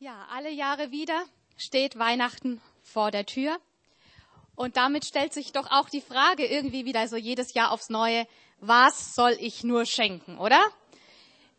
[0.00, 1.24] Ja, alle Jahre wieder
[1.56, 3.58] steht Weihnachten vor der Tür.
[4.54, 8.28] Und damit stellt sich doch auch die Frage irgendwie wieder so jedes Jahr aufs Neue,
[8.60, 10.60] was soll ich nur schenken, oder?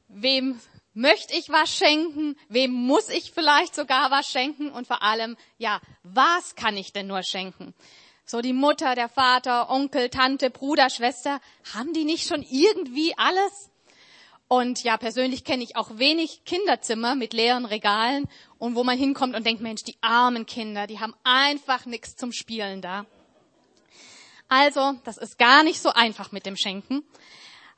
[0.08, 0.58] Wem
[0.94, 2.38] möchte ich was schenken?
[2.48, 4.72] Wem muss ich vielleicht sogar was schenken?
[4.72, 7.74] Und vor allem, ja, was kann ich denn nur schenken?
[8.24, 11.42] So die Mutter, der Vater, Onkel, Tante, Bruder, Schwester,
[11.74, 13.69] haben die nicht schon irgendwie alles?
[14.50, 18.28] Und ja, persönlich kenne ich auch wenig Kinderzimmer mit leeren Regalen
[18.58, 22.32] und wo man hinkommt und denkt, Mensch, die armen Kinder, die haben einfach nichts zum
[22.32, 23.06] Spielen da.
[24.48, 27.04] Also, das ist gar nicht so einfach mit dem Schenken.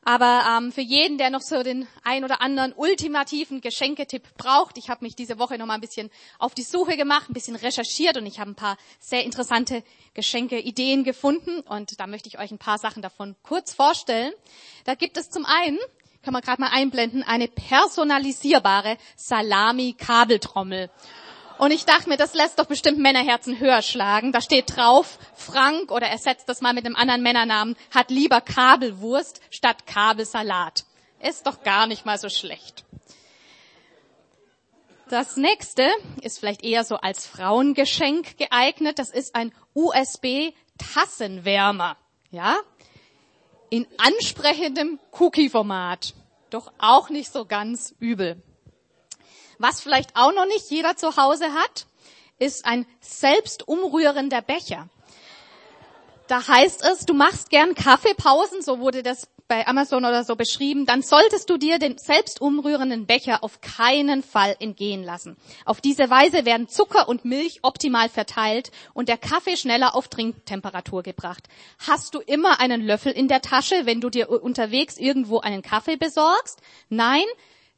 [0.04, 4.90] Aber ähm, für jeden, der noch so den ein oder anderen ultimativen Geschenketipp braucht, ich
[4.90, 8.16] habe mich diese Woche noch mal ein bisschen auf die Suche gemacht, ein bisschen recherchiert
[8.16, 12.58] und ich habe ein paar sehr interessante Geschenke-Ideen gefunden und da möchte ich euch ein
[12.58, 14.32] paar Sachen davon kurz vorstellen.
[14.86, 15.78] Da gibt es zum einen
[16.24, 20.90] kann man gerade mal einblenden, eine personalisierbare Salami-Kabeltrommel.
[21.58, 24.32] Und ich dachte mir, das lässt doch bestimmt Männerherzen höher schlagen.
[24.32, 29.42] Da steht drauf, Frank oder ersetzt das mal mit einem anderen Männernamen, hat lieber Kabelwurst
[29.52, 30.86] statt Kabelsalat.
[31.20, 32.84] Ist doch gar nicht mal so schlecht.
[35.08, 35.88] Das nächste
[36.22, 38.98] ist vielleicht eher so als Frauengeschenk geeignet.
[38.98, 41.96] Das ist ein USB-Tassenwärmer.
[42.32, 42.56] Ja,
[43.72, 46.14] in ansprechendem Cookie-Format.
[46.52, 48.44] Doch auch nicht so ganz übel.
[49.58, 51.88] Was vielleicht auch noch nicht jeder zu Hause hat,
[52.38, 54.90] ist ein selbst umrührender Becher.
[56.28, 60.86] Da heißt es, du machst gern Kaffeepausen, so wurde das bei Amazon oder so beschrieben,
[60.86, 65.36] dann solltest du dir den selbst umrührenden Becher auf keinen Fall entgehen lassen.
[65.66, 71.04] Auf diese Weise werden Zucker und Milch optimal verteilt und der Kaffee schneller auf Trinktemperatur
[71.04, 71.50] gebracht.
[71.86, 75.98] Hast du immer einen Löffel in der Tasche, wenn du dir unterwegs irgendwo einen Kaffee
[75.98, 76.62] besorgst?
[76.88, 77.26] Nein,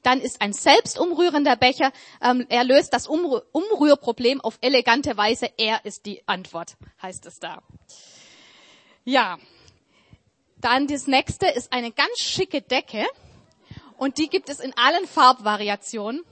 [0.04, 5.50] dann ist ein selbst umrührender Becher, ähm, er löst das Umrühr Umrührproblem auf elegante Weise.
[5.58, 7.64] Er ist die Antwort, heißt es da.
[9.06, 9.40] Ja,
[10.64, 13.06] dann das nächste ist eine ganz schicke Decke
[13.98, 16.24] und die gibt es in allen Farbvariationen.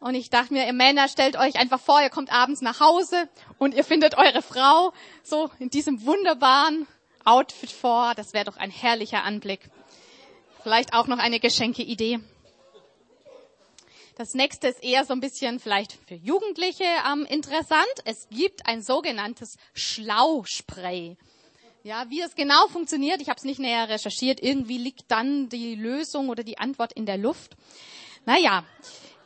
[0.00, 3.28] Und ich dachte mir, ihr Männer, stellt euch einfach vor, ihr kommt abends nach Hause
[3.58, 4.92] und ihr findet eure Frau
[5.22, 6.88] so in diesem wunderbaren
[7.24, 8.14] Outfit vor.
[8.16, 9.70] Das wäre doch ein herrlicher Anblick.
[10.62, 12.18] Vielleicht auch noch eine Geschenkeidee.
[14.16, 17.86] Das nächste ist eher so ein bisschen vielleicht für Jugendliche ähm, interessant.
[18.04, 21.16] Es gibt ein sogenanntes Schlauspray.
[21.84, 24.40] Ja, wie es genau funktioniert, ich habe es nicht näher recherchiert.
[24.40, 27.56] Irgendwie liegt dann die Lösung oder die Antwort in der Luft.
[28.24, 28.62] Naja,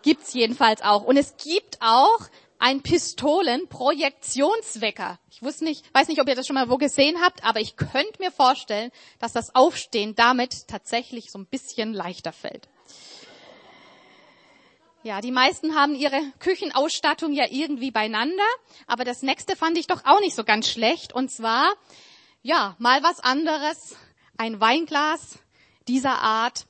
[0.03, 1.05] gibt's jedenfalls auch.
[1.05, 2.19] Und es gibt auch
[2.59, 5.19] ein Pistolenprojektionswecker.
[5.31, 7.77] Ich wusste nicht, weiß nicht, ob ihr das schon mal wo gesehen habt, aber ich
[7.77, 12.71] könnte mir vorstellen, dass das Aufstehen damit tatsächlich so ein bisschen leichter fällt.
[15.03, 18.47] Ja, die meisten haben ihre Küchenausstattung ja irgendwie beieinander,
[18.87, 21.13] aber das nächste fand ich doch auch nicht so ganz schlecht.
[21.13, 21.75] Und zwar
[22.47, 23.97] ja, mal was anderes.
[24.39, 25.39] Ein Weinglas
[25.89, 26.67] dieser Art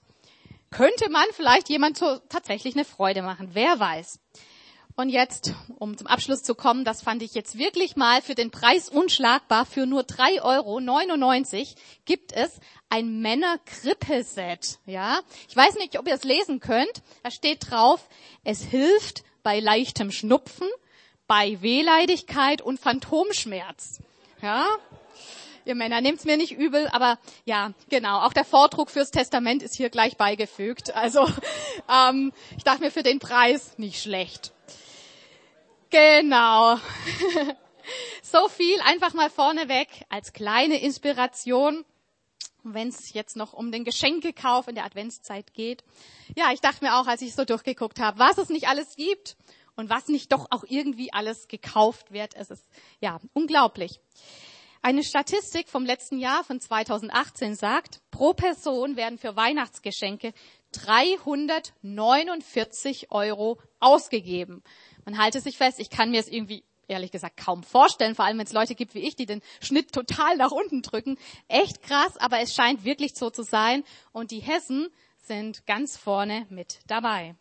[0.71, 3.51] könnte man vielleicht jemand so tatsächlich eine Freude machen.
[3.53, 4.19] Wer weiß.
[4.95, 8.51] Und jetzt, um zum Abschluss zu kommen, das fand ich jetzt wirklich mal für den
[8.51, 9.67] Preis unschlagbar.
[9.67, 11.67] Für nur 3,99 Euro
[12.07, 12.59] gibt es
[12.89, 14.79] ein Männer-Krippe-Set.
[14.87, 17.03] Ja, ich weiß nicht, ob ihr es lesen könnt.
[17.23, 18.09] Da steht drauf,
[18.45, 20.69] es hilft bei leichtem Schnupfen,
[21.27, 24.01] bei Wehleidigkeit und Phantomschmerz.
[24.41, 24.67] Ja,
[25.67, 29.75] ihr Männer, nehmt's mir nicht übel, aber ja, genau, auch der Vordruck fürs Testament ist
[29.75, 30.95] hier gleich beigefügt.
[30.95, 31.29] Also
[31.93, 34.53] ähm, ich dachte mir für den Preis nicht schlecht.
[35.91, 36.77] Genau.
[38.23, 41.85] so viel einfach mal vorneweg als kleine Inspiration,
[42.63, 45.85] wenn es jetzt noch um den Geschenkekauf in der Adventszeit geht.
[46.37, 49.37] Ja, ich dachte mir auch, als ich so durchgeguckt habe, was es nicht alles gibt
[49.77, 52.35] und was nicht doch auch irgendwie alles gekauft wird.
[52.35, 52.67] Es ist
[53.01, 54.01] ja unglaublich.
[54.83, 60.33] Eine Statistik vom letzten Jahr von 2018 sagt, pro Person werden für Weihnachtsgeschenke
[60.73, 64.63] 349 Euro ausgegeben.
[65.05, 68.39] Man halte sich fest, ich kann mir es irgendwie ehrlich gesagt kaum vorstellen, vor allem
[68.39, 71.19] wenn es Leute gibt wie ich, die den Schnitt total nach unten drücken.
[71.49, 73.83] Echt krass, aber es scheint wirklich so zu sein
[74.13, 74.89] und die Hessen
[75.19, 77.35] sind ganz vorne mit dabei.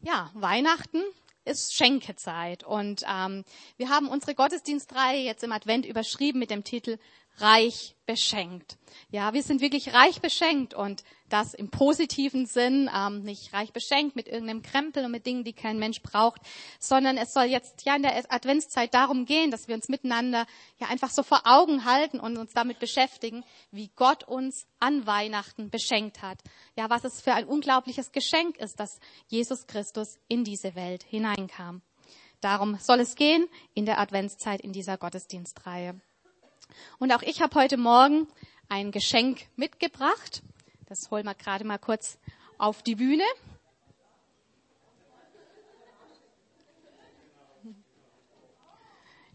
[0.00, 1.02] Ja, Weihnachten
[1.48, 2.64] ist Schenkezeit.
[2.64, 3.44] Und ähm,
[3.76, 6.98] wir haben unsere Gottesdienstreihe jetzt im Advent überschrieben mit dem Titel
[7.38, 8.78] reich beschenkt.
[9.10, 14.16] Ja, wir sind wirklich reich beschenkt und das im positiven Sinn, ähm, nicht reich beschenkt
[14.16, 16.40] mit irgendeinem Krempel und mit Dingen, die kein Mensch braucht,
[16.78, 20.46] sondern es soll jetzt ja in der Adventszeit darum gehen, dass wir uns miteinander
[20.78, 25.70] ja einfach so vor Augen halten und uns damit beschäftigen, wie Gott uns an Weihnachten
[25.70, 26.38] beschenkt hat.
[26.76, 31.82] Ja, was es für ein unglaubliches Geschenk ist, dass Jesus Christus in diese Welt hineinkam.
[32.40, 36.00] Darum soll es gehen in der Adventszeit in dieser Gottesdienstreihe.
[36.98, 38.28] Und auch ich habe heute Morgen
[38.68, 40.42] ein Geschenk mitgebracht.
[40.88, 42.18] Das holen wir gerade mal kurz
[42.56, 43.24] auf die Bühne.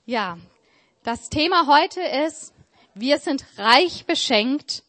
[0.06, 0.40] Ja,
[1.04, 2.56] das Thema heute ist,
[2.96, 4.84] wir sind reich beschenkt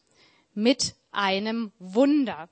[0.55, 2.49] mit einem Wunder.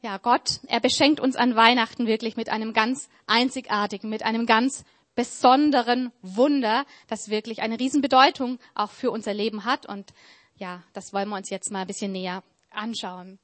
[0.00, 4.86] Ja, Gott, er beschenkt uns an Weihnachten wirklich mit einem ganz einzigartigen, mit einem ganz
[5.14, 9.84] besonderen Wunder, das wirklich eine Riesenbedeutung auch für unser Leben hat.
[9.84, 10.14] Und
[10.56, 12.42] ja, das wollen wir uns jetzt mal ein bisschen näher
[12.76, 13.38] anschauen.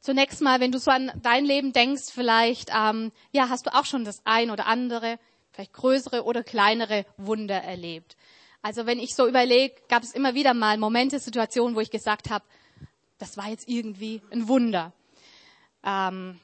[0.00, 3.84] Zunächst mal, wenn du so an dein Leben denkst, vielleicht, ähm, ja, hast du auch
[3.84, 5.18] schon das ein oder andere,
[5.52, 8.16] vielleicht größere oder kleinere Wunder erlebt.
[8.62, 12.30] Also wenn ich so überlege, gab es immer wieder mal Momente, Situationen, wo ich gesagt
[12.30, 12.44] habe,
[13.18, 14.92] das war jetzt irgendwie ein Wunder.
[15.84, 16.40] Ähm,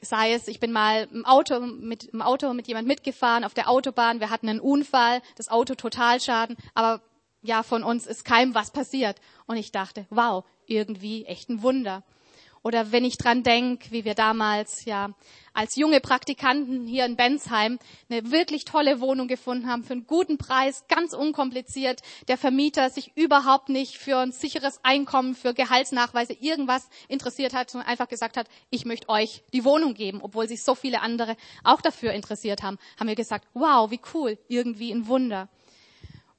[0.00, 4.30] sei es, ich bin mal im Auto mit mit jemand mitgefahren auf der Autobahn, wir
[4.30, 7.00] hatten einen Unfall, das Auto Totalschaden, aber
[7.42, 9.20] ja, von uns ist keinem was passiert.
[9.46, 12.04] Und ich dachte, wow, irgendwie echt ein Wunder.
[12.64, 15.10] Oder wenn ich dran denk, wie wir damals ja
[15.52, 20.38] als junge Praktikanten hier in Bensheim eine wirklich tolle Wohnung gefunden haben für einen guten
[20.38, 22.02] Preis, ganz unkompliziert.
[22.28, 27.90] Der Vermieter sich überhaupt nicht für ein sicheres Einkommen, für Gehaltsnachweise irgendwas interessiert hat, sondern
[27.90, 31.80] einfach gesagt hat, ich möchte euch die Wohnung geben, obwohl sich so viele andere auch
[31.80, 35.48] dafür interessiert haben, haben wir gesagt, wow, wie cool, irgendwie ein Wunder.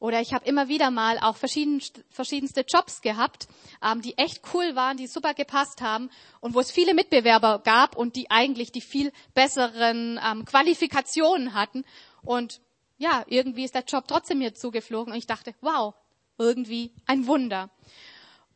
[0.04, 3.48] Oder ich habe immer wieder mal auch verschiedenste Jobs gehabt,
[3.82, 6.10] ähm, die echt cool waren, die super gepasst haben
[6.42, 11.86] und wo es viele Mitbewerber gab und die eigentlich die viel besseren ähm, Qualifikationen hatten.
[12.22, 12.60] Und
[12.98, 15.94] ja, irgendwie ist der Job trotzdem mir zugeflogen und ich dachte, wow,
[16.38, 17.70] irgendwie ein Wunder.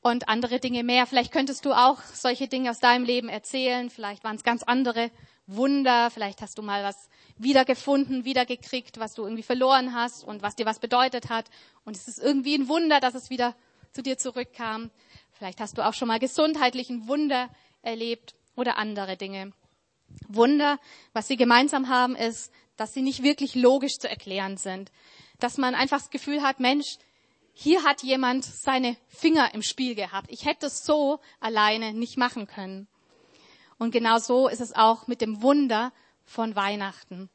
[0.02, 1.06] Und andere Dinge mehr.
[1.06, 3.90] Vielleicht könntest du auch solche Dinge aus deinem Leben erzählen.
[3.90, 5.12] Vielleicht waren es ganz andere
[5.48, 6.12] Wunder.
[6.12, 10.66] Vielleicht hast du mal was wiedergefunden, wiedergekriegt, was du irgendwie verloren hast und was dir
[10.66, 11.50] was bedeutet hat.
[11.86, 13.56] Und es ist irgendwie ein Wunder, dass es wieder
[13.92, 14.92] zu dir zurückkam.
[15.32, 17.50] Vielleicht hast du auch schon mal gesundheitlichen Wunder
[17.82, 19.54] erlebt oder andere Dinge.
[20.28, 20.80] Wunder,
[21.14, 24.92] was sie gemeinsam haben, ist, dass sie nicht wirklich logisch zu erklären sind.
[25.40, 26.98] Dass man einfach das Gefühl hat, Mensch,
[27.54, 30.32] hier hat jemand seine Finger im Spiel gehabt.
[30.32, 32.88] Ich hätte es so alleine nicht machen können.
[33.78, 35.92] Und genau so ist es auch mit dem Wunder
[36.26, 37.30] von Weihnachten.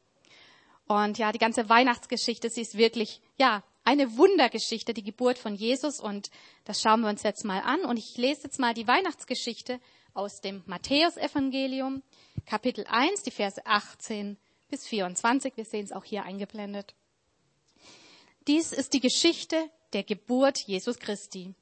[0.86, 6.00] Und ja, die ganze Weihnachtsgeschichte, sie ist wirklich, ja, eine Wundergeschichte, die Geburt von Jesus.
[6.00, 6.30] Und
[6.64, 7.84] das schauen wir uns jetzt mal an.
[7.84, 9.80] Und ich lese jetzt mal die Weihnachtsgeschichte
[10.14, 12.02] aus dem Matthäusevangelium,
[12.46, 14.36] Kapitel 1, die Verse 18
[14.68, 15.56] bis 24.
[15.56, 16.94] Wir sehen es auch hier eingeblendet.
[18.46, 21.54] Dies ist die Geschichte der Geburt Jesus Christi.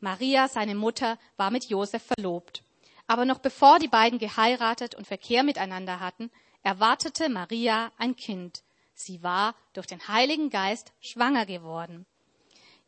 [0.00, 2.62] Maria, seine Mutter, war mit Josef verlobt.
[3.06, 6.30] Aber noch bevor die beiden geheiratet und Verkehr miteinander hatten,
[6.62, 8.62] erwartete Maria ein Kind.
[8.94, 12.06] Sie war durch den Heiligen Geist schwanger geworden.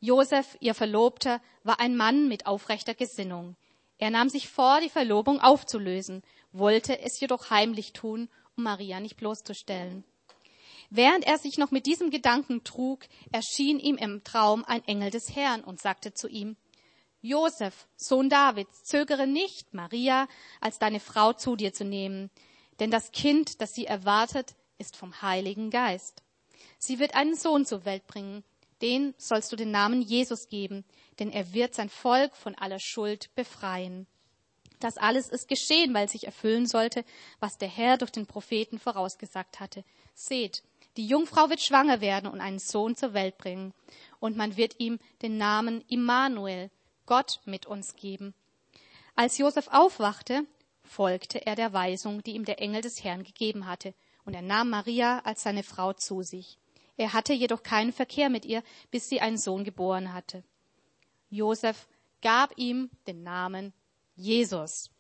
[0.01, 3.57] Josef, ihr Verlobter, war ein Mann mit aufrechter Gesinnung.
[3.99, 6.23] Er nahm sich vor, die Verlobung aufzulösen,
[6.53, 10.05] wollte es jedoch heimlich tun, um Maria nicht bloßzustellen.
[10.91, 13.01] Während er sich noch mit diesem Gedanken trug,
[13.33, 16.57] erschien ihm im Traum ein Engel des Herrn und sagte zu ihm,
[17.27, 20.29] Josef, Sohn Davids, zögere nicht, Maria
[20.61, 22.31] als deine Frau zu dir zu nehmen,
[22.79, 26.23] denn das Kind, das sie erwartet, ist vom Heiligen Geist.
[26.79, 28.45] Sie wird einen Sohn zur Welt bringen.
[28.83, 30.85] Den sollst du den Namen Jesus geben,
[31.19, 34.07] denn er wird sein Volk von aller Schuld befreien.
[34.81, 37.05] Das alles ist geschehen, weil sich erfüllen sollte,
[37.41, 39.85] was der Herr durch den Propheten vorausgesagt hatte.
[40.15, 40.63] Seht,
[40.99, 43.73] die Jungfrau wird schwanger werden und einen Sohn zur Welt bringen.
[44.21, 46.71] Und man wird ihm den Namen Immanuel,
[47.07, 48.35] Gott mit uns geben.
[49.15, 50.45] Als Josef aufwachte,
[50.83, 53.95] folgte er der Weisung, die ihm der Engel des Herrn gegeben hatte,
[54.25, 56.59] und er nahm Maria als seine Frau zu sich.
[56.97, 60.43] Er hatte jedoch keinen Verkehr mit ihr, bis sie einen Sohn geboren hatte.
[61.31, 61.89] Josef
[62.23, 63.73] gab ihm den Namen
[64.15, 64.91] Jesus.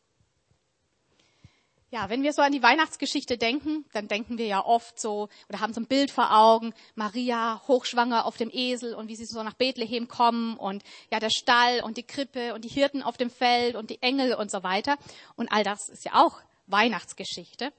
[1.90, 5.60] Ja, wenn wir so an die Weihnachtsgeschichte denken, dann denken wir ja oft so oder
[5.60, 9.40] haben so ein Bild vor Augen, Maria hochschwanger auf dem Esel und wie sie so
[9.44, 13.30] nach Bethlehem kommen und ja der Stall und die Krippe und die Hirten auf dem
[13.30, 14.96] Feld und die Engel und so weiter.
[15.36, 17.72] Und all das ist ja auch Weihnachtsgeschichte.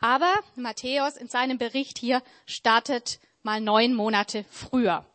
[0.00, 5.06] Aber Matthäus in seinem Bericht hier startet mal neun Monate früher.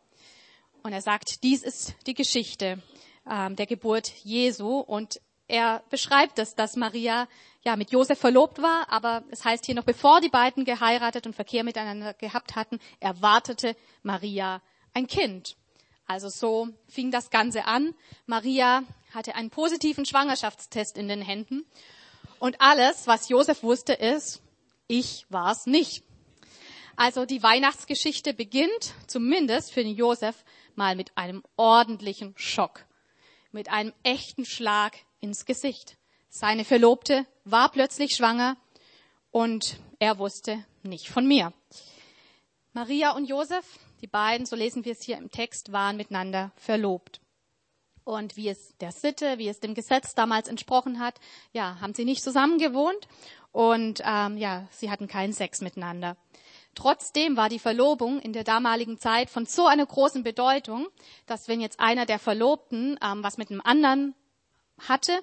[0.81, 2.81] Und er sagt, dies ist die Geschichte
[3.29, 4.79] ähm, der Geburt Jesu.
[4.79, 5.21] Und
[5.51, 7.27] er beschreibt es, dass Maria
[7.63, 11.35] ja mit Josef verlobt war, aber es heißt hier noch, bevor die beiden geheiratet und
[11.35, 14.61] Verkehr miteinander gehabt hatten, erwartete Maria
[14.93, 15.57] ein Kind.
[16.07, 17.93] Also so fing das Ganze an.
[18.25, 21.65] Maria hatte einen positiven Schwangerschaftstest in den Händen.
[22.39, 24.41] Und alles, was Josef wusste, ist,
[24.87, 26.03] ich war's nicht.
[26.95, 32.85] Also die Weihnachtsgeschichte beginnt, zumindest für den Josef, mal mit einem ordentlichen Schock.
[33.51, 35.97] Mit einem echten Schlag ins Gesicht.
[36.29, 38.57] Seine Verlobte war plötzlich schwanger
[39.31, 41.53] und er wusste nicht von mir.
[42.73, 43.65] Maria und Josef,
[44.01, 47.21] die beiden, so lesen wir es hier im Text, waren miteinander verlobt.
[48.03, 51.19] Und wie es der Sitte, wie es dem Gesetz damals entsprochen hat,
[51.53, 53.07] ja, haben sie nicht zusammen gewohnt
[53.51, 56.17] und ähm, ja, sie hatten keinen Sex miteinander.
[56.73, 60.87] Trotzdem war die Verlobung in der damaligen Zeit von so einer großen Bedeutung,
[61.25, 64.15] dass wenn jetzt einer der Verlobten ähm, was mit einem anderen
[64.87, 65.21] hatte,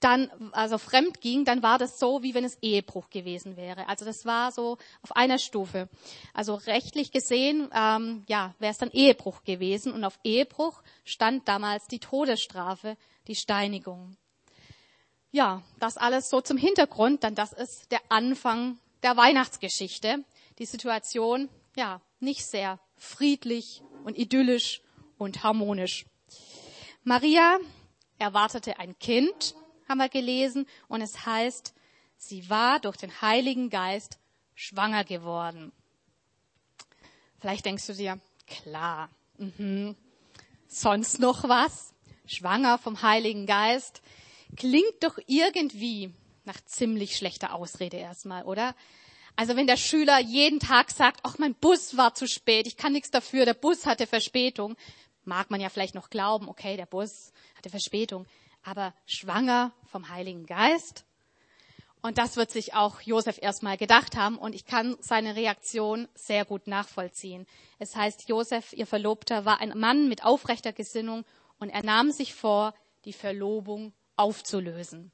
[0.00, 3.88] dann also fremd ging, dann war das so, wie wenn es Ehebruch gewesen wäre.
[3.88, 5.88] Also das war so auf einer Stufe.
[6.34, 11.86] Also rechtlich gesehen, ähm, ja, wäre es dann Ehebruch gewesen und auf Ehebruch stand damals
[11.88, 14.16] die Todesstrafe, die Steinigung.
[15.32, 20.24] Ja, das alles so zum Hintergrund, dann das ist der Anfang der Weihnachtsgeschichte.
[20.58, 24.82] Die Situation, ja, nicht sehr friedlich und idyllisch
[25.18, 26.06] und harmonisch.
[27.04, 27.58] Maria
[28.20, 29.54] erwartete ein Kind,
[29.88, 31.74] haben wir gelesen, und es heißt,
[32.16, 34.18] sie war durch den Heiligen Geist
[34.54, 35.72] schwanger geworden.
[37.40, 39.08] Vielleicht denkst du dir, klar,
[39.38, 39.96] mhm.
[40.68, 41.94] sonst noch was?
[42.26, 44.02] Schwanger vom Heiligen Geist?
[44.56, 46.12] Klingt doch irgendwie
[46.44, 48.74] nach ziemlich schlechter Ausrede erstmal, oder?
[49.36, 52.92] Also wenn der Schüler jeden Tag sagt, ach, mein Bus war zu spät, ich kann
[52.92, 54.76] nichts dafür, der Bus hatte Verspätung,
[55.24, 58.26] mag man ja vielleicht noch glauben, okay, der Bus hatte Verspätung,
[58.62, 61.04] aber schwanger vom Heiligen Geist.
[62.02, 66.46] Und das wird sich auch Josef erstmal gedacht haben und ich kann seine Reaktion sehr
[66.46, 67.46] gut nachvollziehen.
[67.78, 71.26] Es heißt, Josef, ihr Verlobter, war ein Mann mit aufrechter Gesinnung
[71.58, 72.74] und er nahm sich vor,
[73.04, 75.12] die Verlobung aufzulösen.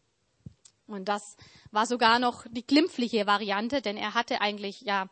[0.86, 1.36] Und das
[1.72, 5.08] war sogar noch die glimpfliche Variante, denn er hatte eigentlich ja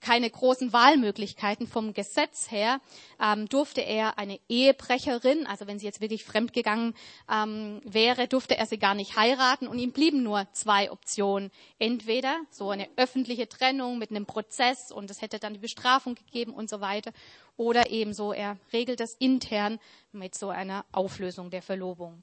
[0.00, 2.80] keine großen Wahlmöglichkeiten vom Gesetz her,
[3.20, 6.94] ähm, durfte er eine Ehebrecherin, also wenn sie jetzt wirklich fremdgegangen
[7.30, 11.50] ähm, wäre, durfte er sie gar nicht heiraten und ihm blieben nur zwei Optionen.
[11.78, 16.52] Entweder so eine öffentliche Trennung mit einem Prozess und es hätte dann die Bestrafung gegeben
[16.52, 17.12] und so weiter,
[17.56, 19.80] oder ebenso er regelt das intern
[20.12, 22.22] mit so einer Auflösung der Verlobung.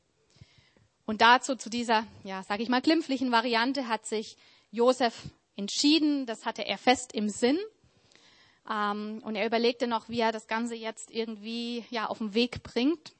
[1.05, 4.37] Und dazu, zu dieser, ja, sage ich mal, glimpflichen Variante hat sich
[4.71, 5.13] Josef
[5.55, 7.59] entschieden, das hatte er fest im Sinn.
[8.69, 12.63] Ähm, und er überlegte noch, wie er das Ganze jetzt irgendwie ja, auf den Weg
[12.63, 13.13] bringt.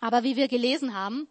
[0.00, 1.28] Aber wie wir gelesen haben,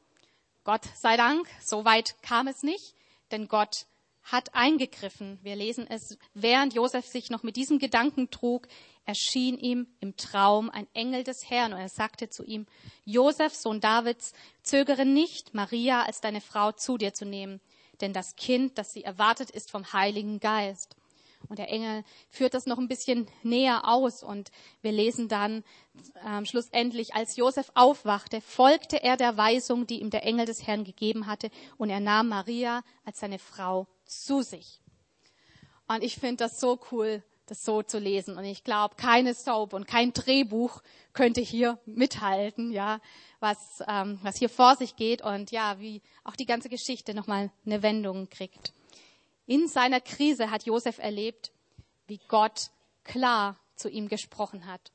[0.64, 2.96] Gott sei Dank, so weit kam es nicht,
[3.32, 3.86] denn Gott
[4.24, 5.40] hat eingegriffen.
[5.42, 8.68] Wir lesen es, während Josef sich noch mit diesem Gedanken trug,
[9.06, 12.68] erschien ihm im Traum ein Engel des Herrn und er sagte zu ihm,
[13.04, 17.60] Josef, Sohn Davids, zögere nicht, Maria als deine Frau zu dir zu nehmen,
[18.02, 20.96] denn das Kind, das sie erwartet, ist vom Heiligen Geist.
[21.50, 25.64] Und der Engel führt das noch ein bisschen näher aus und wir lesen dann
[26.26, 30.84] äh, schlussendlich, als Josef aufwachte, folgte er der Weisung, die ihm der Engel des Herrn
[30.84, 34.82] gegeben hatte und er nahm Maria als seine Frau zu sich.
[35.88, 38.38] Und ich finde das so cool, das so zu lesen.
[38.38, 40.82] Und ich glaube, keine Soap und kein Drehbuch
[41.12, 43.02] könnte hier mithalten, ja,
[43.42, 47.52] was, ähm, was hier vor sich geht und ja, wie auch die ganze Geschichte nochmal
[47.66, 48.72] eine Wendung kriegt.
[49.48, 51.52] In seiner Krise hat Josef erlebt,
[52.08, 52.70] wie Gott
[53.04, 54.94] klar zu ihm gesprochen hat.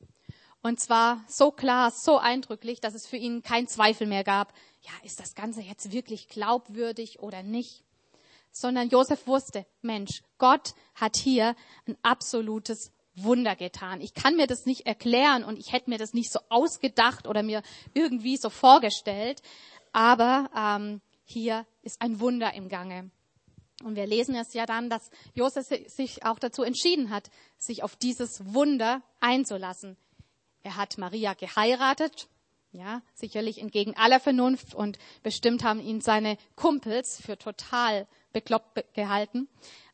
[0.63, 4.51] Und zwar so klar, so eindrücklich, dass es für ihn keinen Zweifel mehr gab.
[4.81, 7.83] Ja, ist das Ganze jetzt wirklich glaubwürdig oder nicht?
[8.51, 11.55] Sondern Josef wusste, Mensch, Gott hat hier
[11.87, 14.01] ein absolutes Wunder getan.
[14.01, 17.43] Ich kann mir das nicht erklären und ich hätte mir das nicht so ausgedacht oder
[17.43, 17.61] mir
[17.93, 19.41] irgendwie so vorgestellt.
[19.91, 23.09] Aber ähm, hier ist ein Wunder im Gange.
[23.83, 27.95] Und wir lesen es ja dann, dass Josef sich auch dazu entschieden hat, sich auf
[27.95, 29.97] dieses Wunder einzulassen.
[30.63, 32.27] Er hat Maria geheiratet,
[32.71, 39.47] ja, sicherlich entgegen aller Vernunft und bestimmt haben ihn seine Kumpels für total bekloppt gehalten.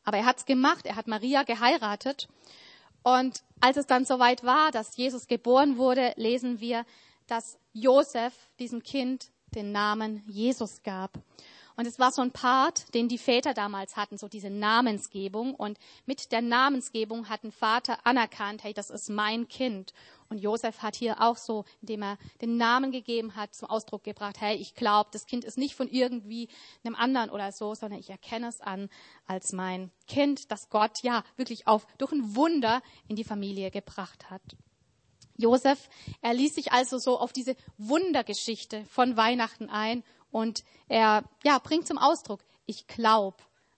[0.04, 2.28] Aber er hat's gemacht, er hat Maria geheiratet.
[3.02, 6.84] Und als es dann soweit war, dass Jesus geboren wurde, lesen wir,
[7.26, 11.18] dass Josef diesem Kind den Namen Jesus gab.
[11.76, 15.54] Und es war so ein Part, den die Väter damals hatten, so diese Namensgebung.
[15.54, 19.92] Und mit der Namensgebung hat ein Vater anerkannt, hey, das ist mein Kind.
[20.28, 24.40] Und Josef hat hier auch so, indem er den Namen gegeben hat, zum Ausdruck gebracht,
[24.40, 26.48] hey, ich glaube, das Kind ist nicht von irgendwie
[26.84, 28.88] einem anderen oder so, sondern ich erkenne es an
[29.26, 34.30] als mein Kind, das Gott ja wirklich auf, durch ein Wunder in die Familie gebracht
[34.30, 34.42] hat.
[35.36, 35.88] Josef,
[36.22, 41.86] er ließ sich also so auf diese Wundergeschichte von Weihnachten ein und er ja, bringt
[41.86, 43.36] zum Ausdruck, ich glaube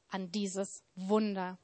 [0.09, 1.59] an dieses Wunder.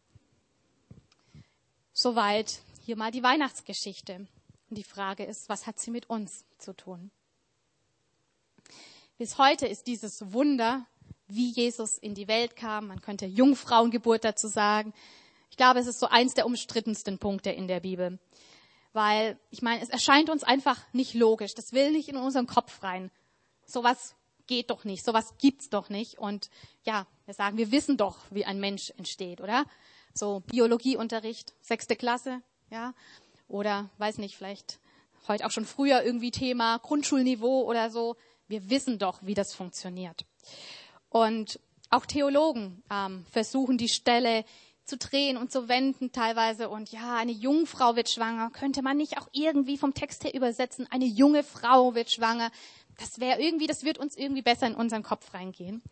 [1.95, 4.27] Soweit hier mal die Weihnachtsgeschichte.
[4.69, 7.11] Und die Frage ist, was hat sie mit uns zu tun?
[9.17, 10.85] Bis heute ist dieses Wunder,
[11.27, 14.93] wie Jesus in die Welt kam, man könnte Jungfrauengeburt dazu sagen.
[15.49, 18.19] Ich glaube, es ist so eins der umstrittensten Punkte in der Bibel.
[18.93, 21.55] Weil, ich meine, es erscheint uns einfach nicht logisch.
[21.55, 23.11] Das will nicht in unseren Kopf rein.
[23.65, 24.15] Sowas
[24.53, 26.19] geht doch nicht, sowas gibt's doch nicht.
[26.19, 26.51] Und
[26.85, 29.65] ja, wir sagen, wir wissen doch, wie ein Mensch entsteht, oder?
[30.13, 32.93] So Biologieunterricht, sechste Klasse, ja,
[33.49, 34.79] oder weiß nicht, vielleicht
[35.27, 38.17] heute auch schon früher irgendwie Thema Grundschulniveau oder so.
[38.47, 40.27] Wir wissen doch, wie das funktioniert.
[41.09, 44.45] Und auch Theologen ähm, versuchen die Stelle
[44.85, 46.69] zu drehen und zu wenden teilweise.
[46.69, 48.51] Und ja, eine Jungfrau wird schwanger.
[48.51, 50.87] Könnte man nicht auch irgendwie vom Text her übersetzen?
[50.91, 52.51] Eine junge Frau wird schwanger
[52.99, 55.83] das wäre irgendwie, das wird uns irgendwie besser in unseren Kopf reingehen.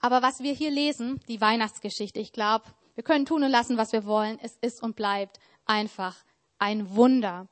[0.00, 2.64] Aber was wir hier lesen, die Weihnachtsgeschichte, ich glaube,
[2.94, 4.38] wir können tun und lassen, was wir wollen.
[4.42, 6.16] Es ist und bleibt einfach
[6.58, 7.48] ein Wunder.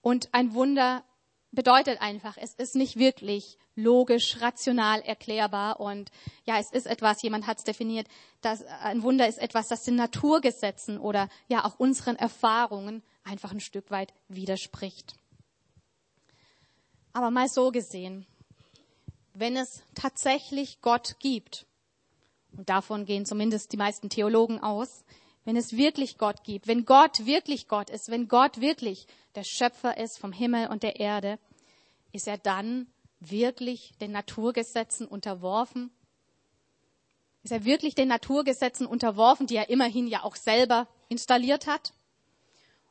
[0.00, 1.04] Und ein Wunder
[1.52, 5.80] bedeutet einfach, es ist nicht wirklich logisch, rational erklärbar.
[5.80, 6.10] Und
[6.44, 8.06] ja, es ist etwas, jemand hat es definiert,
[8.40, 13.60] dass ein Wunder ist etwas, das den Naturgesetzen oder ja auch unseren Erfahrungen einfach ein
[13.60, 15.14] Stück weit widerspricht.
[17.16, 18.26] Aber mal so gesehen,
[19.32, 21.64] wenn es tatsächlich Gott gibt,
[22.54, 25.02] und davon gehen zumindest die meisten Theologen aus,
[25.46, 29.96] wenn es wirklich Gott gibt, wenn Gott wirklich Gott ist, wenn Gott wirklich der Schöpfer
[29.96, 31.38] ist vom Himmel und der Erde,
[32.12, 32.86] ist er dann
[33.18, 35.90] wirklich den Naturgesetzen unterworfen?
[37.44, 41.94] Ist er wirklich den Naturgesetzen unterworfen, die er immerhin ja auch selber installiert hat?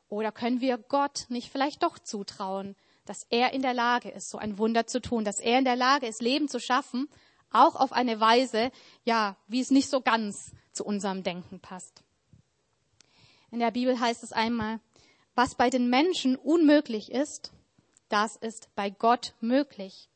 [0.08, 2.74] Oder können wir Gott nicht vielleicht doch zutrauen,
[3.06, 5.76] dass er in der Lage ist, so ein Wunder zu tun, dass er in der
[5.76, 7.08] Lage ist, Leben zu schaffen,
[7.50, 8.70] auch auf eine Weise,
[9.04, 12.02] ja, wie es nicht so ganz zu unserem Denken passt.
[13.50, 14.80] In der Bibel heißt es einmal,
[15.34, 17.52] was bei den Menschen unmöglich ist,
[18.08, 20.08] das ist bei Gott möglich.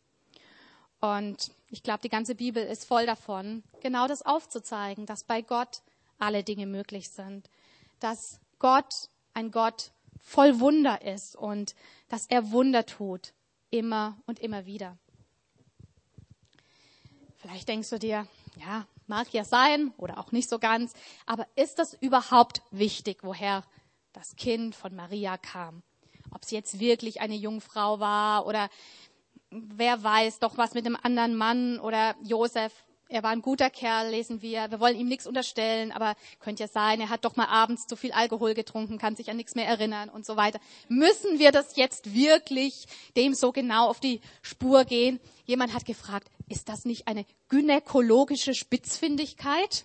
[1.01, 5.83] Und ich glaube, die ganze Bibel ist voll davon, genau das aufzuzeigen, dass bei Gott
[6.19, 7.49] alle Dinge möglich sind,
[8.01, 11.75] dass Gott ein Gott voll Wunder ist und
[12.09, 13.33] dass er Wunder tut,
[13.71, 14.97] immer und immer wieder.
[17.37, 20.93] Vielleicht denkst du dir, ja, mag ja sein oder auch nicht so ganz,
[21.27, 23.65] aber ist das überhaupt wichtig, woher
[24.13, 25.83] das Kind von Maria kam?
[26.33, 28.69] Ob sie jetzt wirklich eine Jungfrau war oder
[29.51, 32.73] wer weiß doch was mit einem anderen Mann oder Josef
[33.11, 34.71] er war ein guter Kerl, lesen wir.
[34.71, 37.97] Wir wollen ihm nichts unterstellen, aber könnte ja sein, er hat doch mal abends zu
[37.97, 40.61] viel Alkohol getrunken, kann sich an nichts mehr erinnern und so weiter.
[40.89, 45.19] Müssen wir das jetzt wirklich dem so genau auf die Spur gehen?
[45.45, 49.85] Jemand hat gefragt, ist das nicht eine gynäkologische Spitzfindigkeit?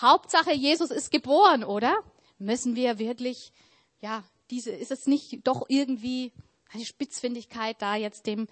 [0.00, 1.96] Hauptsache, Jesus ist geboren, oder?
[2.38, 3.52] Müssen wir wirklich,
[4.00, 6.32] ja, diese, ist es nicht doch irgendwie
[6.72, 8.48] eine Spitzfindigkeit, da jetzt dem,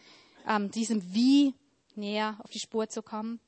[0.49, 1.55] ähm, diesem Wie
[1.97, 3.41] näher auf die Spur zu kommen?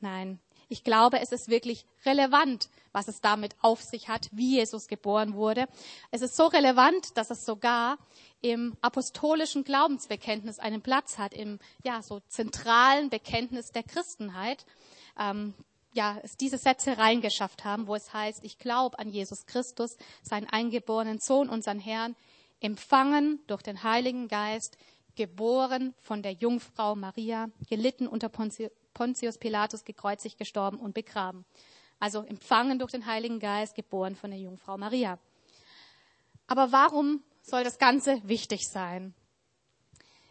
[0.00, 0.40] Nein.
[0.68, 5.34] Ich glaube, es ist wirklich relevant, was es damit auf sich hat, wie Jesus geboren
[5.34, 5.66] wurde.
[6.10, 7.98] Es ist so relevant, dass es sogar
[8.40, 14.64] im apostolischen Glaubensbekenntnis einen Platz hat, im ja so zentralen Bekenntnis der Christenheit.
[15.18, 15.54] Ähm,
[15.94, 20.48] ja, es diese Sätze reingeschafft haben, wo es heißt, ich glaube an Jesus Christus, seinen
[20.48, 22.16] eingeborenen Sohn, unseren Herrn,
[22.60, 24.76] empfangen durch den Heiligen Geist,
[25.16, 31.44] geboren von der Jungfrau Maria, gelitten unter Pontius Pilatus, gekreuzigt, gestorben und begraben.
[32.00, 35.18] Also empfangen durch den Heiligen Geist, geboren von der Jungfrau Maria.
[36.46, 39.14] Aber warum soll das Ganze wichtig sein?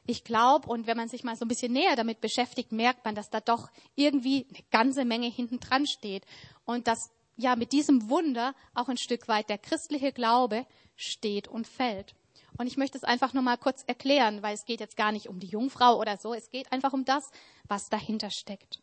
[0.05, 3.15] Ich glaube, und wenn man sich mal so ein bisschen näher damit beschäftigt, merkt man,
[3.15, 6.25] dass da doch irgendwie eine ganze Menge hinten dran steht.
[6.65, 10.65] Und dass ja mit diesem Wunder auch ein Stück weit der christliche Glaube
[10.95, 12.15] steht und fällt.
[12.57, 15.27] Und ich möchte es einfach nur mal kurz erklären, weil es geht jetzt gar nicht
[15.27, 16.33] um die Jungfrau oder so.
[16.33, 17.31] Es geht einfach um das,
[17.67, 18.81] was dahinter steckt.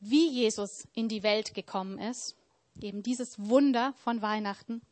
[0.00, 2.36] Wie Jesus in die Welt gekommen ist,
[2.80, 4.82] eben dieses Wunder von Weihnachten,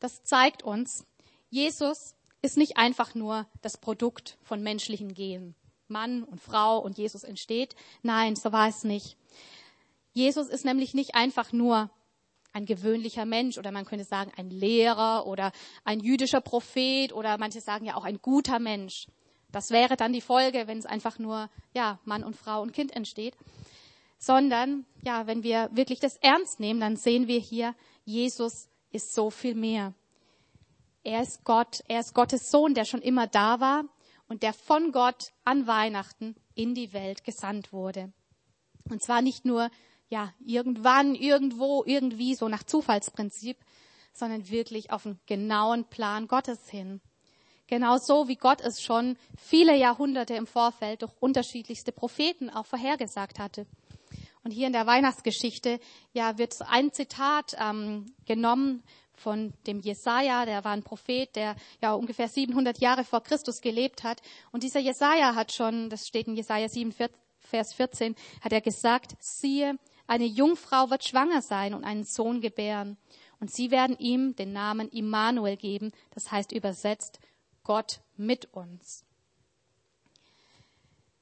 [0.00, 1.04] das zeigt uns,
[1.50, 5.54] Jesus ist nicht einfach nur das Produkt von menschlichen Genen.
[5.88, 7.74] Mann und Frau und Jesus entsteht.
[8.02, 9.16] Nein, so war es nicht.
[10.12, 11.90] Jesus ist nämlich nicht einfach nur
[12.58, 15.52] ein gewöhnlicher Mensch oder man könnte sagen ein Lehrer oder
[15.84, 19.06] ein jüdischer Prophet oder manche sagen ja auch ein guter Mensch.
[19.50, 22.94] Das wäre dann die Folge, wenn es einfach nur ja Mann und Frau und Kind
[22.94, 23.34] entsteht.
[24.18, 29.30] Sondern ja, wenn wir wirklich das ernst nehmen, dann sehen wir hier, Jesus ist so
[29.30, 29.94] viel mehr.
[31.04, 33.84] Er ist Gott, er ist Gottes Sohn, der schon immer da war
[34.28, 38.12] und der von Gott an Weihnachten in die Welt gesandt wurde.
[38.90, 39.70] Und zwar nicht nur
[40.08, 43.58] ja, irgendwann, irgendwo, irgendwie so nach Zufallsprinzip,
[44.12, 47.00] sondern wirklich auf einen genauen Plan Gottes hin.
[47.66, 53.38] Genau so wie Gott es schon viele Jahrhunderte im Vorfeld durch unterschiedlichste Propheten auch vorhergesagt
[53.38, 53.66] hatte.
[54.42, 55.78] Und hier in der Weihnachtsgeschichte
[56.14, 58.82] ja wird ein Zitat ähm, genommen
[59.18, 64.04] von dem Jesaja, der war ein Prophet, der ja ungefähr 700 Jahre vor Christus gelebt
[64.04, 64.22] hat.
[64.52, 66.94] Und dieser Jesaja hat schon, das steht in Jesaja 7,
[67.40, 72.96] Vers 14, hat er gesagt, siehe, eine Jungfrau wird schwanger sein und einen Sohn gebären.
[73.40, 77.20] Und sie werden ihm den Namen Immanuel geben, das heißt übersetzt
[77.62, 79.04] Gott mit uns.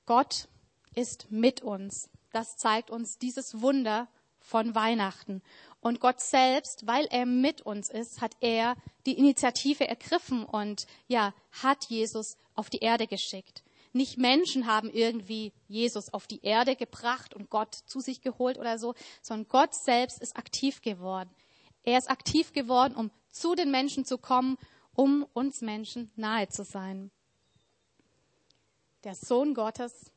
[0.07, 0.49] Gott
[0.95, 2.09] ist mit uns.
[2.33, 5.43] Das zeigt uns dieses Wunder von Weihnachten.
[5.81, 11.35] Und Gott selbst, weil er mit uns ist, hat er die Initiative ergriffen und ja,
[11.51, 13.65] hat Jesus auf die Erde geschickt.
[13.97, 18.79] Nicht Menschen haben irgendwie Jesus auf die Erde gebracht und Gott zu sich geholt oder
[18.79, 21.31] so, sondern Gott selbst ist aktiv geworden.
[21.83, 24.59] Er ist aktiv geworden, um zu den Menschen zu kommen,
[24.95, 27.11] um uns Menschen nahe zu sein.
[29.05, 30.11] Der Sohn Gottes,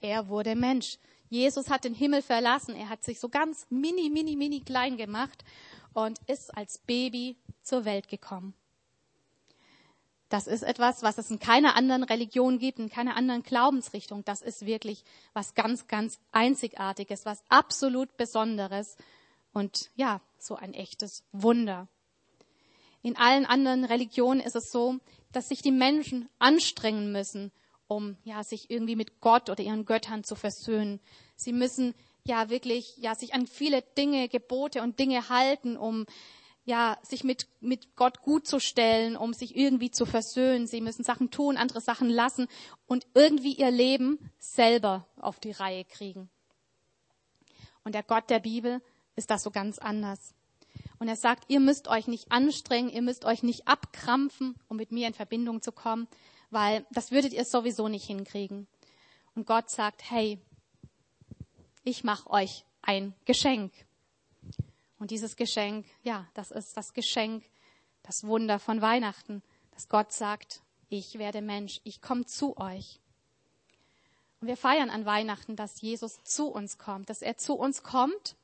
[0.00, 0.98] er wurde Mensch.
[1.28, 2.76] Jesus hat den Himmel verlassen.
[2.76, 5.42] Er hat sich so ganz mini, mini, mini klein gemacht
[5.94, 8.54] und ist als Baby zur Welt gekommen.
[10.28, 14.24] Das ist etwas, was es in keiner anderen Religion gibt, in keiner anderen Glaubensrichtung.
[14.24, 18.96] Das ist wirklich was ganz, ganz Einzigartiges, was absolut Besonderes
[19.52, 21.88] und ja, so ein echtes Wunder.
[23.02, 24.98] In allen anderen Religionen ist es so,
[25.32, 27.52] dass sich die Menschen anstrengen müssen,
[27.86, 31.00] um ja sich irgendwie mit Gott oder ihren Göttern zu versöhnen.
[31.36, 36.06] Sie müssen ja wirklich ja sich an viele Dinge, Gebote und Dinge halten, um
[36.66, 40.66] ja, sich mit, mit Gott gut zu stellen, um sich irgendwie zu versöhnen.
[40.66, 42.48] Sie müssen Sachen tun, andere Sachen lassen
[42.86, 46.28] und irgendwie ihr Leben selber auf die Reihe kriegen.
[47.84, 48.82] Und der Gott der Bibel
[49.14, 50.34] ist das so ganz anders.
[50.98, 54.90] Und er sagt, ihr müsst euch nicht anstrengen, ihr müsst euch nicht abkrampfen, um mit
[54.90, 56.08] mir in Verbindung zu kommen,
[56.50, 58.66] weil das würdet ihr sowieso nicht hinkriegen.
[59.36, 60.40] Und Gott sagt, hey,
[61.84, 63.72] ich mache euch ein Geschenk.
[64.98, 67.44] Und dieses Geschenk, ja, das ist das Geschenk,
[68.02, 73.00] das Wunder von Weihnachten, dass Gott sagt, ich werde Mensch, ich komme zu euch.
[74.40, 78.36] Und wir feiern an Weihnachten, dass Jesus zu uns kommt, dass er zu uns kommt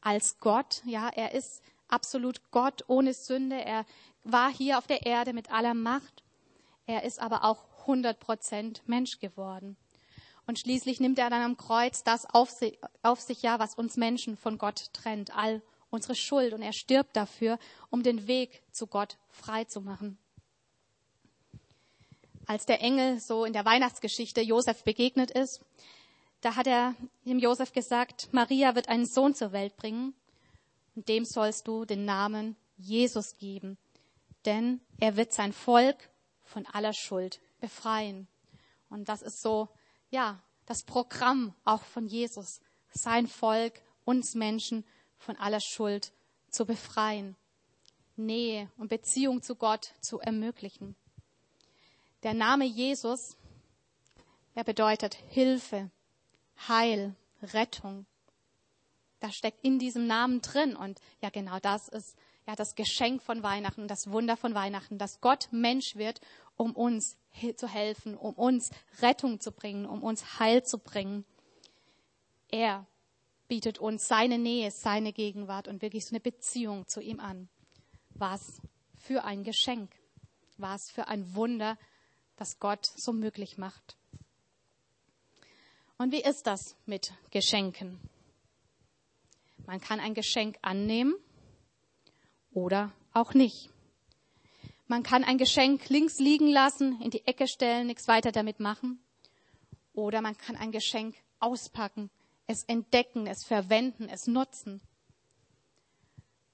[0.00, 0.82] als Gott.
[0.86, 3.62] Ja, er ist absolut Gott ohne Sünde.
[3.62, 3.84] Er
[4.24, 6.22] war hier auf der Erde mit aller Macht.
[6.86, 9.76] Er ist aber auch 100 Prozent Mensch geworden.
[10.46, 13.96] Und schließlich nimmt er dann am Kreuz das auf sich, auf sich, ja, was uns
[13.96, 15.62] Menschen von Gott trennt, all
[15.92, 17.58] unsere Schuld und er stirbt dafür,
[17.90, 20.18] um den Weg zu Gott frei zu machen.
[22.46, 25.60] Als der Engel so in der Weihnachtsgeschichte Josef begegnet ist,
[26.40, 30.14] da hat er dem Josef gesagt, Maria wird einen Sohn zur Welt bringen
[30.96, 33.76] und dem sollst du den Namen Jesus geben,
[34.46, 36.08] denn er wird sein Volk
[36.42, 38.26] von aller Schuld befreien.
[38.88, 39.68] Und das ist so,
[40.10, 42.60] ja, das Programm auch von Jesus,
[42.92, 43.74] sein Volk,
[44.04, 44.84] uns Menschen
[45.22, 46.12] von aller Schuld
[46.50, 47.36] zu befreien,
[48.16, 50.94] Nähe und Beziehung zu Gott zu ermöglichen.
[52.22, 53.36] Der Name Jesus,
[54.54, 55.90] er bedeutet Hilfe,
[56.68, 58.06] Heil, Rettung.
[59.20, 63.42] Das steckt in diesem Namen drin und ja genau das ist ja das Geschenk von
[63.42, 66.20] Weihnachten, das Wunder von Weihnachten, dass Gott Mensch wird,
[66.56, 67.16] um uns
[67.56, 71.24] zu helfen, um uns Rettung zu bringen, um uns Heil zu bringen.
[72.50, 72.86] Er
[73.52, 77.50] bietet uns seine Nähe, seine Gegenwart und wirklich so eine Beziehung zu ihm an.
[78.14, 78.62] Was
[78.96, 79.94] für ein Geschenk,
[80.56, 81.76] was für ein Wunder,
[82.36, 83.98] das Gott so möglich macht.
[85.98, 88.00] Und wie ist das mit Geschenken?
[89.66, 91.14] Man kann ein Geschenk annehmen
[92.54, 93.68] oder auch nicht.
[94.86, 98.98] Man kann ein Geschenk links liegen lassen, in die Ecke stellen, nichts weiter damit machen.
[99.92, 102.08] Oder man kann ein Geschenk auspacken,
[102.52, 104.80] es entdecken, es verwenden, es nutzen.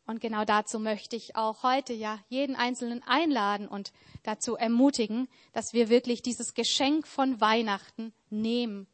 [0.07, 5.75] Und genau dazu möchte ich auch heute ja jeden Einzelnen einladen und dazu ermutigen, dass
[5.75, 8.87] wir wirklich dieses Geschenk von Weihnachten nehmen,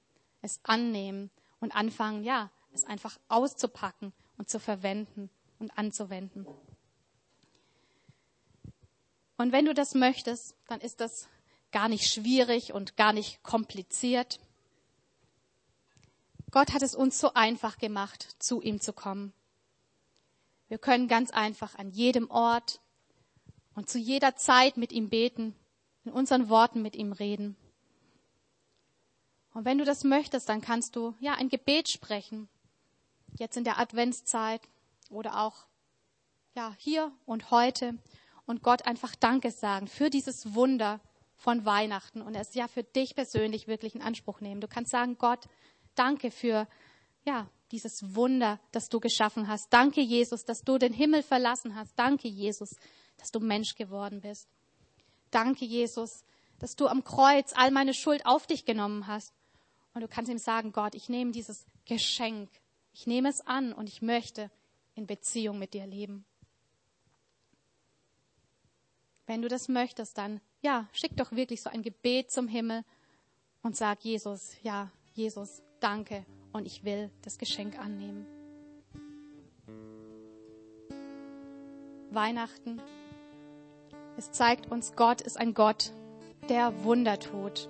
[0.42, 6.46] es annehmen und anfangen, ja, es einfach auszupacken und zu verwenden und anzuwenden.
[9.36, 11.28] Und wenn du das möchtest, dann ist das
[11.70, 14.40] gar nicht schwierig und gar nicht kompliziert.
[16.54, 19.32] Gott hat es uns so einfach gemacht, zu ihm zu kommen.
[20.68, 22.80] Wir können ganz einfach an jedem Ort
[23.74, 25.56] und zu jeder Zeit mit ihm beten,
[26.04, 27.56] in unseren Worten mit ihm reden.
[29.52, 32.48] Und wenn du das möchtest, dann kannst du ja ein Gebet sprechen.
[33.36, 34.60] Jetzt in der Adventszeit
[35.10, 35.66] oder auch
[36.54, 37.98] ja hier und heute
[38.46, 41.00] und Gott einfach Danke sagen für dieses Wunder
[41.34, 44.60] von Weihnachten und es ja für dich persönlich wirklich in Anspruch nehmen.
[44.60, 45.48] Du kannst sagen, Gott,
[45.94, 46.66] danke für
[47.24, 49.72] ja, dieses Wunder, das du geschaffen hast.
[49.72, 51.98] Danke, Jesus, dass du den Himmel verlassen hast.
[51.98, 52.76] Danke, Jesus,
[53.16, 54.48] dass du Mensch geworden bist.
[55.30, 56.24] Danke, Jesus,
[56.58, 59.32] dass du am Kreuz all meine Schuld auf dich genommen hast.
[59.92, 62.50] Und du kannst ihm sagen, Gott, ich nehme dieses Geschenk,
[62.92, 64.50] ich nehme es an und ich möchte
[64.94, 66.24] in Beziehung mit dir leben.
[69.26, 72.84] Wenn du das möchtest, dann ja, schick doch wirklich so ein Gebet zum Himmel
[73.62, 78.26] und sag Jesus, ja, Jesus, danke und ich will das Geschenk annehmen.
[82.10, 82.80] Weihnachten,
[84.16, 85.92] es zeigt uns, Gott ist ein Gott,
[86.48, 87.68] der Wunder tut.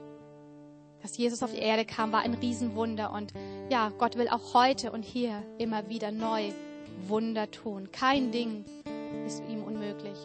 [1.02, 3.32] Dass Jesus auf die Erde kam, war ein Riesenwunder und
[3.68, 6.52] ja, Gott will auch heute und hier immer wieder neu
[7.08, 7.90] Wunder tun.
[7.90, 8.64] Kein Ding
[9.26, 10.16] ist ihm unmöglich.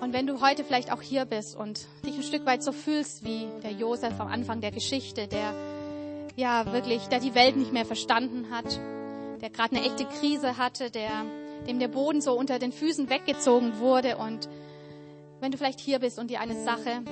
[0.00, 3.24] Und wenn du heute vielleicht auch hier bist und dich ein Stück weit so fühlst
[3.24, 5.54] wie der Josef am Anfang der Geschichte, der
[6.36, 8.78] ja wirklich, der die Welt nicht mehr verstanden hat,
[9.40, 11.24] der gerade eine echte Krise hatte, der
[11.66, 14.48] dem der Boden so unter den Füßen weggezogen wurde und
[15.40, 17.02] wenn du vielleicht hier bist und dir eine Sache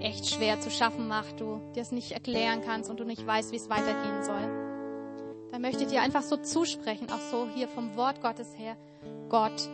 [0.00, 3.52] echt schwer zu schaffen macht, du dir es nicht erklären kannst und du nicht weißt,
[3.52, 7.96] wie es weitergehen soll, dann möchte ich dir einfach so zusprechen, auch so hier vom
[7.96, 8.76] Wort Gottes her,
[9.28, 9.68] Gott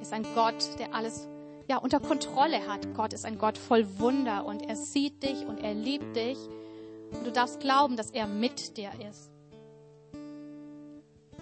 [0.00, 1.28] ist ein Gott, der alles
[1.68, 2.94] ja, unter Kontrolle hat.
[2.94, 6.36] Gott ist ein Gott voll Wunder und er sieht dich und er liebt dich.
[7.12, 9.30] Und du darfst glauben, dass er mit dir ist.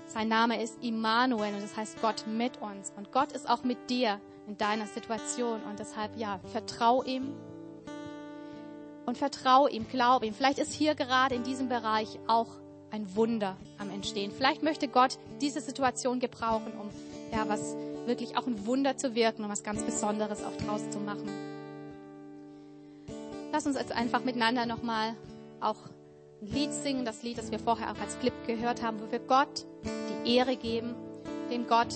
[0.07, 2.93] Sein Name ist Immanuel und das heißt Gott mit uns.
[2.97, 5.63] Und Gott ist auch mit dir in deiner Situation.
[5.63, 7.33] Und deshalb, ja, vertrau ihm.
[9.07, 10.35] Und vertrau ihm, glaub ihm.
[10.35, 12.49] Vielleicht ist hier gerade in diesem Bereich auch
[12.91, 14.33] ein Wunder am Entstehen.
[14.33, 16.91] Vielleicht möchte Gott diese Situation gebrauchen, um
[17.33, 17.75] ja was
[18.07, 21.29] wirklich auch ein Wunder zu wirken und was ganz Besonderes auch draus zu machen.
[23.51, 25.15] Lass uns jetzt einfach miteinander nochmal
[25.63, 25.77] auch
[26.41, 29.21] ein Lied singen, das Lied, das wir vorher auch als Clip gehört haben, wo wir
[29.21, 30.95] Gott die Ehre geben,
[31.51, 31.95] dem Gott,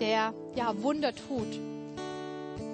[0.00, 1.58] der ja Wunder tut,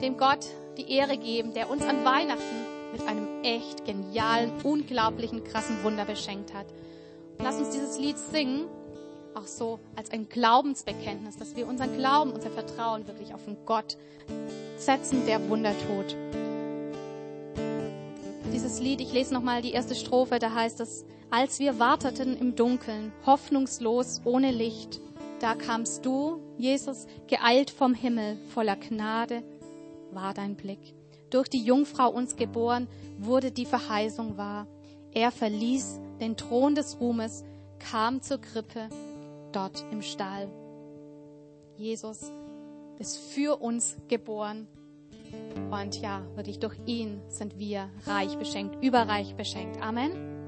[0.01, 5.83] dem Gott die Ehre geben, der uns an Weihnachten mit einem echt genialen, unglaublichen, krassen
[5.83, 6.67] Wunder beschenkt hat.
[7.39, 8.67] Und lass uns dieses Lied singen
[9.35, 13.97] auch so als ein Glaubensbekenntnis, dass wir unseren Glauben, unser Vertrauen wirklich auf den Gott
[14.77, 16.17] setzen, der Wunder tut.
[18.53, 22.55] Dieses Lied, ich lese nochmal die erste Strophe, da heißt es, als wir warteten im
[22.55, 25.01] Dunkeln, hoffnungslos, ohne Licht,
[25.41, 29.43] da kamst du, Jesus, geeilt vom Himmel, voller Gnade
[30.11, 30.95] war dein Blick.
[31.31, 32.89] Durch die Jungfrau uns geboren,
[33.19, 34.67] wurde die Verheißung wahr.
[35.13, 37.45] Er verließ den Thron des Ruhmes,
[37.79, 38.91] kam zur Krippe
[39.53, 40.49] dort im Stall.
[41.77, 42.31] Jesus
[42.99, 44.69] ist für uns geboren.
[45.71, 49.81] Und ja, wirklich durch ihn sind wir reich beschenkt, überreich beschenkt.
[49.81, 50.42] Amen.